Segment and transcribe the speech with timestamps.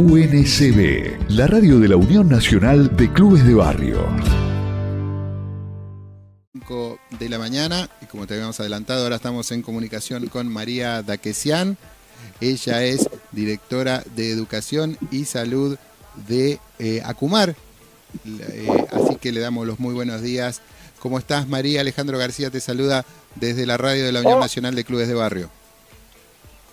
[0.00, 3.98] UNCB, la radio de la Unión Nacional de Clubes de Barrio.
[6.54, 11.02] 5 de la mañana y como te habíamos adelantado, ahora estamos en comunicación con María
[11.02, 11.76] Daquesian.
[12.40, 15.76] Ella es directora de Educación y Salud
[16.26, 17.54] de eh, Acumar.
[18.24, 20.62] Eh, así que le damos los muy buenos días.
[20.98, 21.82] ¿Cómo estás, María?
[21.82, 23.04] Alejandro García te saluda
[23.34, 24.40] desde la radio de la Unión.
[24.40, 25.50] Nacional de Clubes de Barrio.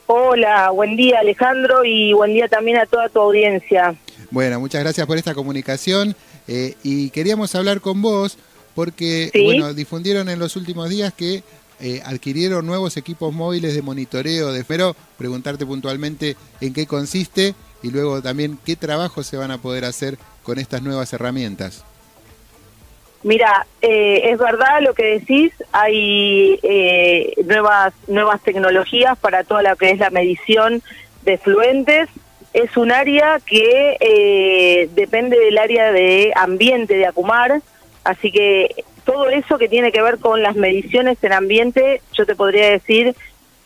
[0.07, 3.95] Hola, buen día Alejandro y buen día también a toda tu audiencia.
[4.31, 6.15] Bueno, muchas gracias por esta comunicación
[6.47, 8.37] eh, y queríamos hablar con vos
[8.73, 9.43] porque, Sí.
[9.43, 11.43] bueno, difundieron en los últimos días que
[11.79, 17.91] eh, adquirieron nuevos equipos móviles de monitoreo de pero preguntarte puntualmente en qué consiste y
[17.91, 21.83] luego también qué trabajo se van a poder hacer con estas nuevas herramientas.
[23.23, 29.75] Mira, eh, es verdad lo que decís, hay eh, nuevas nuevas tecnologías para toda lo
[29.75, 30.81] que es la medición
[31.23, 32.09] de fluentes.
[32.53, 37.61] Es un área que eh, depende del área de ambiente de Acumar,
[38.03, 42.35] así que todo eso que tiene que ver con las mediciones en ambiente, yo te
[42.35, 43.15] podría decir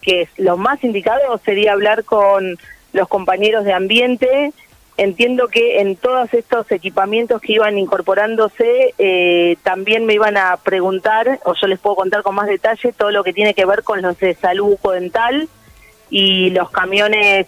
[0.02, 2.58] que lo más indicado sería hablar con
[2.94, 4.54] los compañeros de ambiente.
[4.98, 11.40] Entiendo que en todos estos equipamientos que iban incorporándose, eh, también me iban a preguntar,
[11.46, 14.02] o yo les puedo contar con más detalle, todo lo que tiene que ver con
[14.02, 15.48] los de salud bucodental
[16.10, 17.48] y los camiones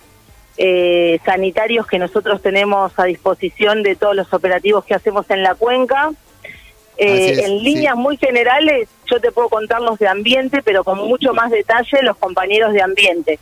[0.57, 5.53] eh, sanitarios que nosotros tenemos a disposición de todos los operativos que hacemos en la
[5.53, 6.11] cuenca.
[6.97, 7.63] Eh, es, en sí.
[7.63, 12.01] líneas muy generales, yo te puedo contar los de ambiente, pero con mucho más detalle
[12.03, 13.39] los compañeros de ambiente.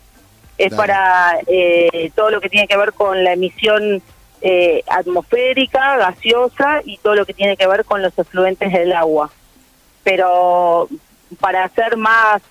[0.58, 0.76] Es Dale.
[0.76, 4.02] para eh, todo lo que tiene que ver con la emisión
[4.40, 9.30] eh, atmosférica, gaseosa y todo lo que tiene que ver con los efluentes del agua.
[10.04, 10.88] Pero
[11.40, 12.42] para hacer más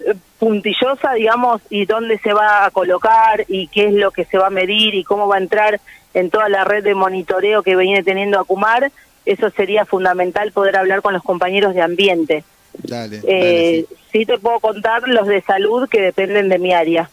[0.00, 4.38] eh, puntillosa, digamos, y dónde se va a colocar y qué es lo que se
[4.38, 5.80] va a medir y cómo va a entrar
[6.14, 8.92] en toda la red de monitoreo que viene teniendo Acumar,
[9.26, 12.44] eso sería fundamental poder hablar con los compañeros de ambiente.
[12.74, 13.96] Dale, dale, Eh, sí.
[14.12, 17.10] sí te puedo contar los de salud que dependen de mi área.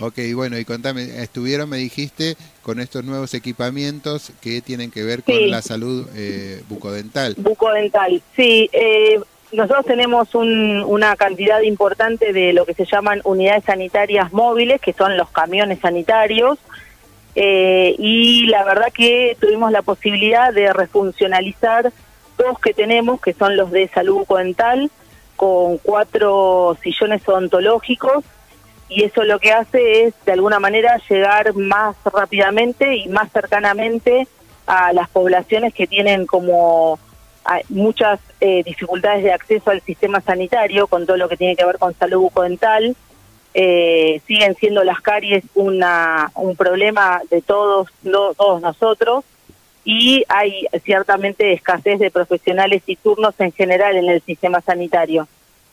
[0.00, 5.24] Ok, bueno, y contame, estuvieron, me dijiste, con estos nuevos equipamientos que tienen que ver
[5.24, 5.46] con Sí.
[5.48, 7.34] la salud eh, bucodental.
[7.36, 8.70] Bucodental, sí.
[8.72, 9.18] Eh,
[9.50, 14.92] nosotros tenemos un- una cantidad importante de lo que se llaman unidades sanitarias móviles, que
[14.92, 16.58] son los camiones sanitarios,
[17.34, 21.92] eh, y la verdad que tuvimos la posibilidad de refuncionalizar
[22.36, 24.90] dos que tenemos, que son los de salud bucodental,
[25.34, 28.24] con cuatro sillones odontológicos,
[28.88, 34.26] y eso lo que hace es, de alguna manera, llegar más rápidamente y más cercanamente
[34.66, 36.98] a las poblaciones que tienen como
[37.70, 41.78] muchas eh, dificultades de acceso al sistema sanitario con todo lo que tiene que ver
[41.78, 42.94] con salud bucodental.
[43.54, 49.24] Eh, siguen siendo las caries una, un problema de todos, no- todos nosotros
[49.84, 55.26] y hay ciertamente escasez de profesionales y turnos en general en el sistema sanitario.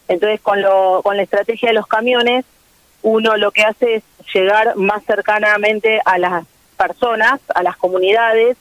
[0.08, 2.46] Entonces, con, lo, con la estrategia de los camiones,
[3.06, 6.44] uno lo que hace es llegar más cercanamente a las
[6.76, 8.58] personas, a las comunidades,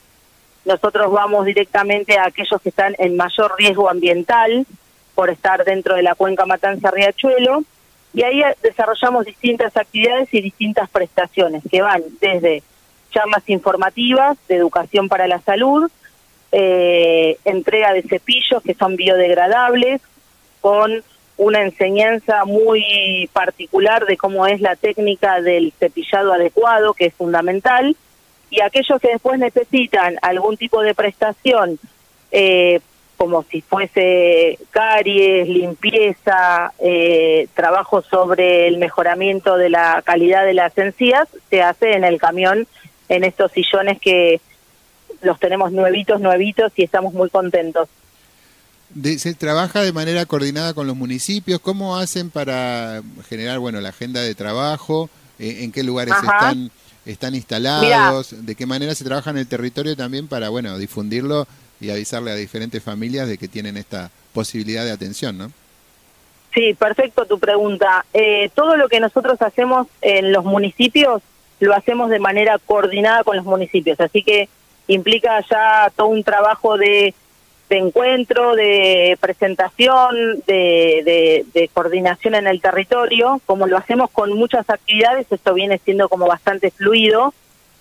[0.66, 4.66] nosotros vamos directamente a aquellos que están en mayor riesgo ambiental
[5.14, 7.64] por estar dentro de la cuenca Matanza-Riachuelo
[8.12, 12.62] y ahí desarrollamos distintas actividades y distintas prestaciones que van desde
[13.12, 15.90] charlas informativas de educación para la salud,
[16.52, 20.02] eh, entrega de cepillos que son biodegradables,
[20.60, 21.02] con
[21.36, 27.96] una enseñanza muy particular de cómo es la técnica del cepillado adecuado, que es fundamental,
[28.50, 31.78] y aquellos que después necesitan algún tipo de prestación,
[32.30, 32.80] eh,
[33.16, 40.76] como si fuese caries, limpieza, eh, trabajo sobre el mejoramiento de la calidad de las
[40.78, 42.66] encías, se hace en el camión,
[43.08, 44.40] en estos sillones que
[45.22, 47.88] los tenemos nuevitos, nuevitos y estamos muy contentos.
[48.94, 51.60] De- ¿Se trabaja de manera coordinada con los municipios?
[51.60, 55.10] ¿Cómo hacen para generar bueno la agenda de trabajo?
[55.38, 56.26] Eh, ¿En qué lugares Ajá.
[56.50, 56.70] están,
[57.04, 58.34] están instalados?
[58.46, 61.46] ¿De qué manera se trabaja en el territorio también para bueno difundirlo
[61.80, 65.36] y avisarle a diferentes familias de que tienen esta posibilidad de atención?
[65.38, 65.50] ¿no?
[66.54, 68.06] Sí, perfecto tu pregunta.
[68.14, 71.20] Eh, todo lo que nosotros hacemos en los municipios
[71.58, 74.48] lo hacemos de manera coordinada con los municipios, así que
[74.86, 77.14] implica ya todo un trabajo de,
[77.74, 80.14] de encuentro, de presentación,
[80.46, 83.40] de, de- coordinación en el territorio.
[83.46, 87.34] Como lo hacemos con muchas actividades, esto viene siendo como bastante fluido.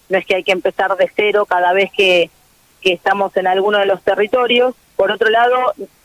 [0.10, 2.30] No es que hay que empezar de cero cada vez que,
[2.82, 4.74] que estamos en alguno de los territorios.
[4.96, 5.56] Por otro lado,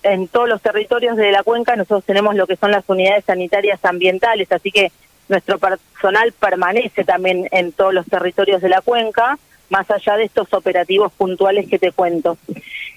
[0.02, 3.82] en todos los territorios de la cuenca nosotros tenemos lo que son las unidades sanitarias
[3.84, 4.92] ambientales, así que
[5.28, 9.38] nuestro personal permanece también en todos los territorios de la cuenca,
[9.70, 12.38] más allá de estos operativos puntuales que te cuento.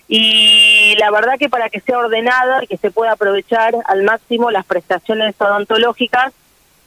[0.07, 4.51] Y la verdad que para que sea ordenada y que se pueda aprovechar al máximo
[4.51, 6.33] las prestaciones odontológicas,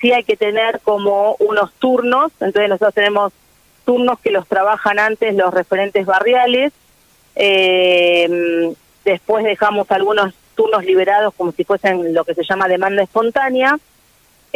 [0.00, 3.32] sí hay que tener como unos turnos, entonces nosotros tenemos
[3.86, 6.72] turnos que los trabajan antes los referentes barriales,
[7.36, 13.78] eh, después dejamos algunos turnos liberados como si fuesen lo que se llama demanda espontánea,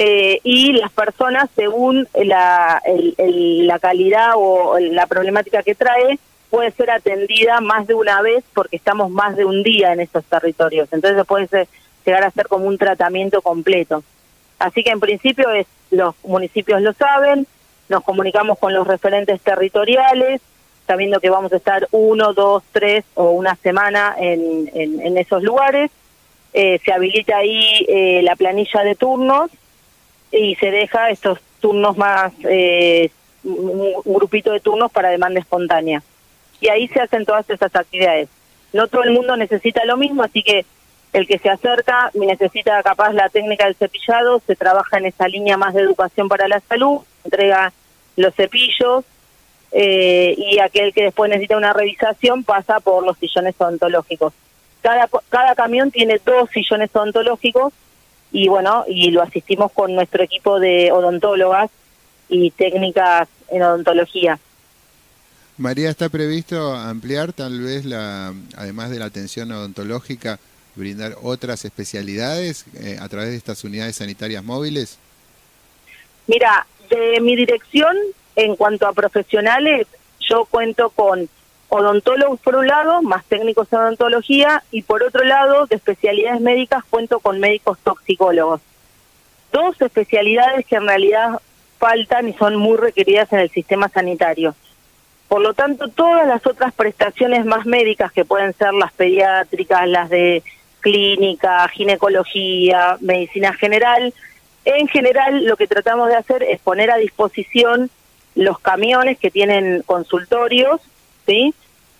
[0.01, 2.81] eh, y las personas, según la,
[3.17, 8.77] la calidad o la problemática que trae, puede ser atendida más de una vez porque
[8.77, 10.89] estamos más de un día en estos territorios.
[10.93, 11.67] Entonces puede
[12.07, 14.05] llegar a ser como un tratamiento completo.
[14.61, 17.49] Así que en principio es, los municipios lo saben,
[17.89, 20.41] nos comunicamos con los referentes territoriales,
[20.87, 25.91] sabiendo que vamos a estar uno, dos, tres o una semana en, en, esos lugares.
[26.53, 29.51] Eh, se habilita ahí eh, la planilla de turnos
[30.33, 33.11] y se deja estos turnos más, eh,
[33.45, 36.03] un, grupito de turnos para demanda espontánea.
[36.61, 38.29] Y ahí se hacen todas esas actividades.
[38.73, 40.67] No todo el mundo necesita lo mismo, así que
[41.13, 45.57] el que se acerca necesita capaz la técnica del cepillado, se trabaja en esa línea
[45.57, 47.73] más de educación para la salud, entrega
[48.17, 49.05] los cepillos,
[49.73, 54.33] eh, y aquel que después necesita una revisación pasa por los sillones odontológicos.
[54.83, 57.73] Cada, cada camión tiene dos sillones odontológicos
[58.33, 61.71] y bueno, y lo asistimos con nuestro equipo de odontólogas
[62.29, 64.39] y técnicas en odontología.
[65.57, 70.39] María, ¿está previsto ampliar tal vez, la, además de la atención odontológica,
[70.77, 74.99] brindar otras especialidades eh, a través de estas unidades sanitarias móviles?
[76.29, 77.97] Mira, de mi dirección,
[78.37, 79.89] en cuanto a profesionales,
[80.21, 81.29] yo cuento con
[81.69, 86.85] odontólogos por un lado, más técnicos en odontología, y por otro lado, de especialidades médicas,
[86.89, 88.61] cuento con médicos toxicólogos.
[89.53, 91.41] Dos especialidades que en realidad
[91.79, 94.55] faltan y son muy requeridas en el sistema sanitario.
[95.29, 100.09] Por lo tanto, todas las otras prestaciones más médicas, que pueden ser las pediátricas, las
[100.09, 100.43] de
[100.81, 104.15] clínica, ginecología, medicina general,
[104.65, 107.91] en general lo que tratamos de hacer es poner a disposición
[108.35, 110.81] los camiones que tienen consultorios
[111.29, 111.55] ¿sí?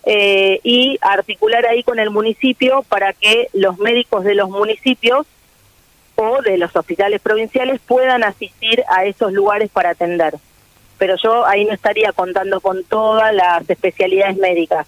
[0.05, 5.27] Eh, y articular ahí con el municipio para que los médicos de los municipios
[6.17, 10.35] o de los hospitales provinciales puedan asistir a esos lugares para atender.
[10.97, 14.87] Pero yo ahí no estaría contando con todas las especialidades médicas.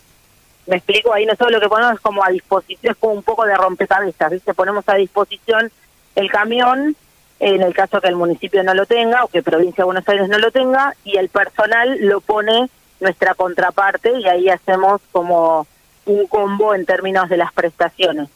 [0.66, 3.44] Me explico, ahí nosotros lo que ponemos es como a disposición, es como un poco
[3.44, 4.54] de rompecabezas, ¿viste?
[4.54, 5.70] Ponemos a disposición
[6.16, 6.96] el camión,
[7.40, 10.28] en el caso que el municipio no lo tenga o que provincia de Buenos Aires
[10.28, 12.68] no lo tenga, y el personal lo pone
[13.00, 15.66] nuestra contraparte y ahí hacemos como
[16.06, 18.28] un combo en términos de las prestaciones.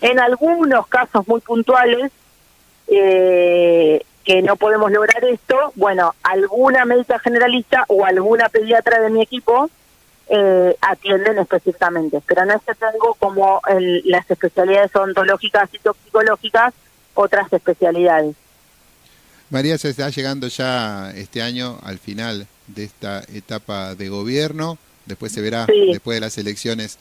[0.00, 2.12] En algunos casos muy puntuales
[2.88, 9.22] eh, que no podemos lograr esto, bueno, alguna médica generalista o alguna pediatra de mi
[9.22, 9.70] equipo
[10.28, 13.60] eh, atienden específicamente, pero no es que tengo como
[14.04, 16.72] las especialidades odontológicas y toxicológicas
[17.14, 18.34] otras especialidades.
[19.50, 24.78] María, se está llegando ya este año al final de esta etapa de gobierno.
[25.06, 26.98] Después se verá, después de las elecciones,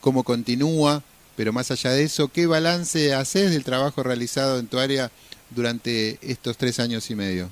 [0.00, 1.02] cómo continúa.
[1.36, 5.10] Pero más allá de eso, ¿qué balance haces del trabajo realizado en tu área
[5.50, 7.50] durante estos tres años y medio?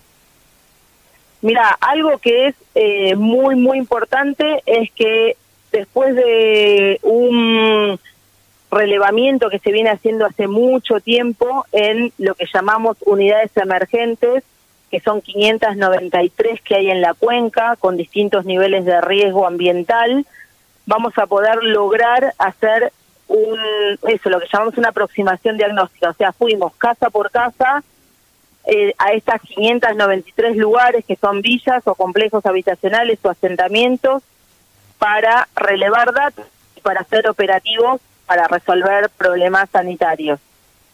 [1.43, 5.37] Mira, algo que es eh, muy, muy importante es que
[5.73, 8.00] después de un
[8.71, 14.42] relevamiento que se viene haciendo hace mucho tiempo en lo que llamamos unidades emergentes,
[14.95, 20.25] que son 593 que hay en la cuenca con distintos niveles de riesgo ambiental,
[20.87, 22.93] vamos a poder lograr hacer
[23.27, 23.59] un
[24.07, 27.83] eso lo que llamamos una aproximación diagnóstica, o sea, fuimos casa por casa
[28.67, 34.23] eh, a estas 593 lugares que son villas o complejos habitacionales o asentamientos
[35.01, 36.47] para relevar datos
[36.77, 40.39] y para hacer operativos para resolver problemas sanitarios.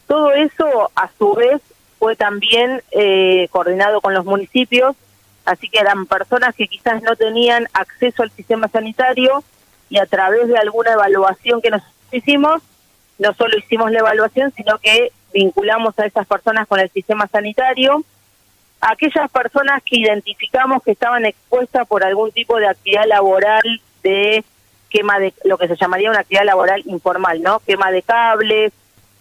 [0.07, 1.61] Todo eso, a su vez,
[2.01, 4.97] fue también eh, coordinado con los municipios,
[5.45, 9.45] así que eran personas que quizás no tenían acceso al sistema sanitario
[9.91, 12.63] y a través de alguna evaluación que nos hicimos,
[13.19, 18.03] no solo hicimos la evaluación, sino que vinculamos a esas personas con el sistema sanitario,
[18.81, 23.63] aquellas personas que identificamos que estaban expuestas por algún tipo de actividad laboral
[24.03, 24.43] de
[24.89, 27.61] quema de lo que se llamaría una actividad laboral informal, ¿no?
[27.61, 28.73] Quema de cables,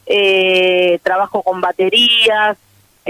[0.05, 2.57] eh, trabajo con baterías,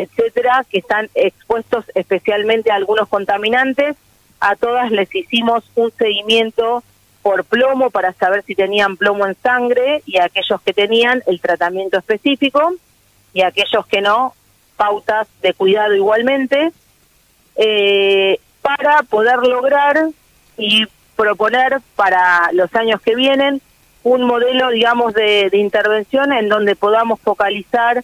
[0.02, 3.96] etcétera, que están expuestos especialmente a algunos contaminantes.
[4.40, 6.84] A todas les hicimos un seguimiento
[7.22, 11.98] por plomo para saber si tenían plomo en sangre y aquellos que tenían el tratamiento
[11.98, 12.74] específico
[13.34, 14.34] y aquellos que no,
[14.78, 16.72] pautas de cuidado igualmente,
[17.58, 20.10] eh, para poder lograr
[20.58, 23.62] y proponer para los años que vienen
[24.04, 28.04] un modelo, digamos, de intervención en donde podamos focalizar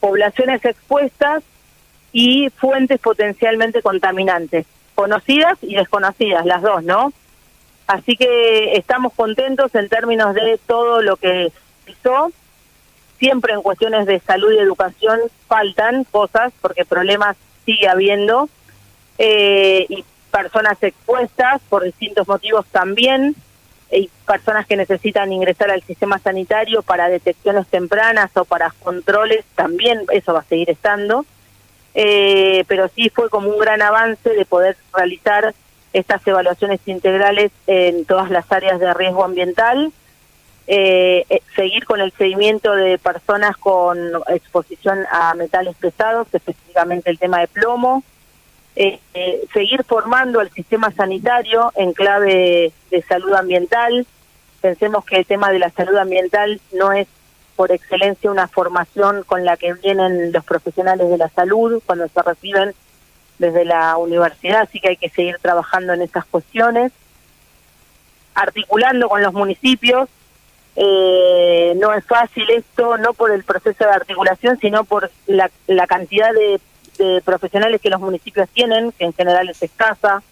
[0.00, 1.42] poblaciones expuestas
[2.12, 7.12] y fuentes potencialmente contaminantes, conocidas y desconocidas, las dos, ¿no?
[7.86, 11.52] Así que estamos contentos en términos de todo lo que
[11.86, 12.32] hizo.
[13.18, 18.48] Siempre en cuestiones de salud y educación faltan cosas, porque problemas sigue habiendo,
[19.18, 23.34] eh, y personas expuestas por distintos motivos también,
[23.90, 30.02] y personas que necesitan ingresar al sistema sanitario para detecciones tempranas o para controles, también
[30.12, 31.24] eso va a seguir estando.
[31.94, 35.54] Eh, pero sí fue como un gran avance de poder realizar
[35.92, 39.90] estas evaluaciones integrales en todas las áreas de riesgo ambiental,
[40.66, 47.18] eh, eh, seguir con el seguimiento de personas con exposición a metales pesados, específicamente el
[47.18, 48.04] tema de plomo,
[48.80, 49.00] eh,
[49.52, 54.06] seguir formando el sistema sanitario en clave de salud ambiental.
[54.60, 57.08] Pensemos que el tema de la salud ambiental no es
[57.56, 62.22] por excelencia una formación con la que vienen los profesionales de la salud cuando se
[62.22, 62.72] reciben
[63.40, 66.92] desde la universidad, así que hay que seguir trabajando en esas cuestiones,
[68.36, 70.08] articulando con los municipios.
[70.76, 75.88] Eh, no es fácil esto, no por el proceso de articulación, sino por la, la
[75.88, 76.60] cantidad de,
[77.24, 80.22] profesionales que los municipios tienen, que en general es escasa.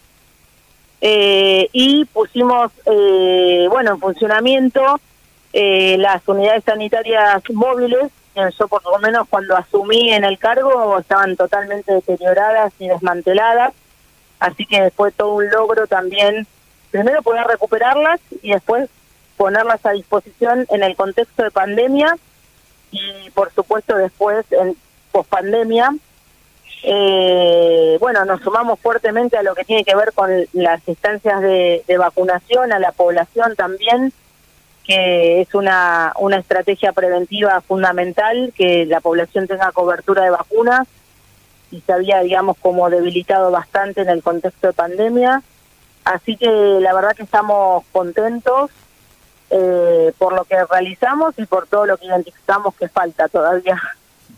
[0.99, 4.99] Eh, y pusimos, eh, bueno, en funcionamiento
[5.53, 8.11] las unidades sanitarias móviles
[8.59, 13.73] yo por lo menos cuando asumí en el cargo estaban totalmente deterioradas y desmanteladas,
[14.39, 16.45] así que fue todo un logro también,
[16.91, 18.89] primero poder recuperarlas y después
[19.37, 22.15] ponerlas a disposición en el contexto de pandemia
[22.91, 24.75] y por supuesto después en
[25.11, 25.95] pospandemia.
[26.83, 31.97] Eh, bueno, nos sumamos fuertemente a lo que tiene que ver con las instancias de
[31.97, 34.13] vacunación, a la población también,
[34.87, 40.87] que es una, una estrategia preventiva fundamental, que la población tenga cobertura de vacunas
[41.69, 45.43] y se había, digamos, como debilitado bastante en el contexto de pandemia.
[46.05, 48.71] Así que la verdad que estamos contentos
[49.49, 53.77] eh, por lo que realizamos y por todo lo que identificamos que falta todavía.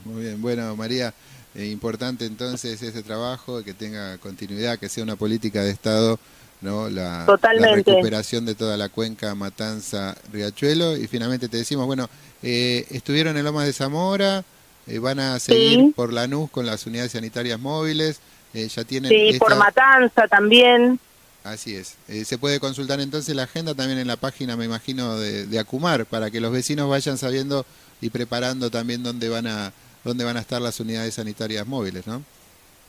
[0.04, 1.14] Muy bien, bueno, María,
[1.56, 6.20] eh, importante entonces ese trabajo, que tenga continuidad, que sea una política de Estado
[6.62, 6.90] ¿no?
[6.90, 10.98] La, recuperación de toda la cuenca Matanza Riachuelo.
[10.98, 12.10] Y finalmente te decimos bueno
[12.42, 14.44] eh, estuvieron en Lomas de Zamora
[14.88, 18.20] eh, van a seguir por Lanús con las unidades sanitarias móviles
[18.54, 21.00] eh, ya tienen sí por Matanza también.
[21.44, 21.96] Así es.
[22.28, 26.06] Se puede consultar entonces la agenda también en la página me imagino de, de, Acumar
[26.06, 27.66] para que los vecinos vayan sabiendo
[28.02, 29.72] y preparando también dónde van a
[30.04, 32.24] dónde van a estar las unidades sanitarias móviles no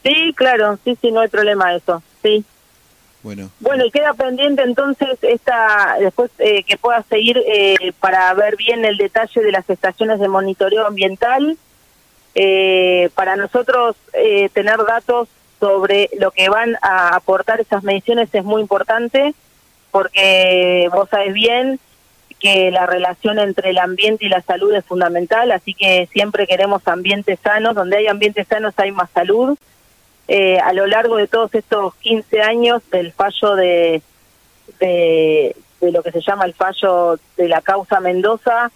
[0.02, 2.45] sí claro sí sí no hay problema eso sí
[3.23, 3.50] bueno.
[3.61, 8.85] Bueno, y queda pendiente entonces esta después eh, que pueda seguir eh, para ver bien
[8.85, 11.59] el detalle de las estaciones de monitoreo ambiental.
[12.35, 13.97] Eh, para nosotros
[14.55, 19.35] tener datos sobre lo que van a aportar esas mediciones es muy importante
[19.90, 21.81] porque vos sabés bien
[22.40, 26.87] que la relación entre el ambiente y la salud es fundamental, así que siempre queremos
[26.88, 29.56] ambientes sanos, donde hay ambientes sanos hay más salud.
[30.26, 34.02] Eh, a lo largo de todos estos 15 años del fallo de,
[34.78, 38.70] de, lo que se llama el fallo de la causa Mendoza,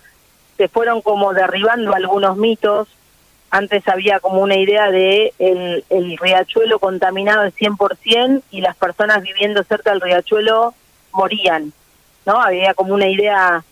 [0.57, 2.89] se fueron como derribando algunos mitos.
[3.51, 9.23] Antes había como una idea de el, el riachuelo contaminado al 100% y las personas
[9.23, 10.75] viviendo cerca del riachuelo
[11.13, 11.73] morían,
[12.27, 12.41] ¿no?
[12.41, 13.65] Había como una idea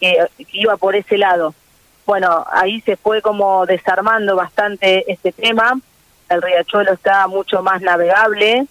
[0.00, 1.54] que, iba por ese lado.
[2.06, 5.78] Bueno, ahí se fue como desarmando bastante este tema
[6.28, 8.66] el riachuelo está mucho más navegable,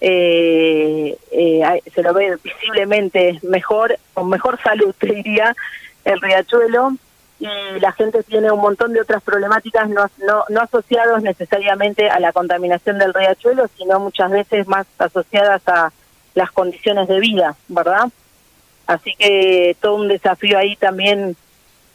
[0.00, 5.54] eh, eh, se lo ve visiblemente mejor, con mejor salud, te diría,
[6.04, 6.92] el riachuelo,
[7.40, 7.46] y
[7.80, 12.32] la gente tiene un montón de otras problemáticas no, no, no asociadas necesariamente a la
[12.32, 15.92] contaminación del riachuelo, sino muchas veces más asociadas a
[16.34, 18.08] las condiciones de vida, ¿verdad?
[18.88, 21.36] Así que todo un desafío ahí también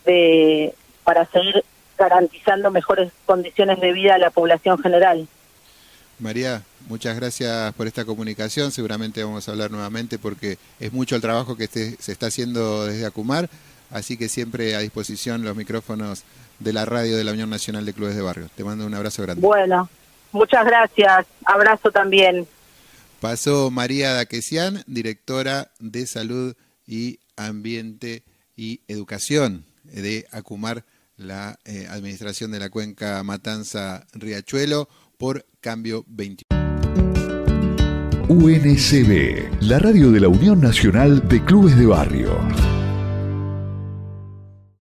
[0.06, 1.66] de, para seguir
[1.98, 5.28] garantizando mejores condiciones de vida a la población general.
[6.20, 8.72] María, muchas gracias por esta comunicación.
[8.72, 13.08] Seguramente vamos a hablar nuevamente porque es mucho el trabajo que se está haciendo desde
[13.08, 13.50] Acumar,
[13.90, 16.24] así que siempre a disposición los micrófonos
[16.60, 18.50] de la radio de la Unión Nacional de Clubes de Barrio.
[18.56, 19.42] Te mando un abrazo grande.
[19.42, 19.90] Bueno,
[20.32, 21.26] muchas gracias.
[21.44, 22.48] Abrazo también.
[23.20, 28.24] Pasó María Daquesian, directora de Salud y Ambiente
[28.56, 30.86] y Educación de Acumar
[31.18, 36.64] la eh, administración de la cuenca Matanza Riachuelo por cambio 21.
[38.30, 42.73] UNCB, la radio de la Unión Nacional de Clubes de Barrio.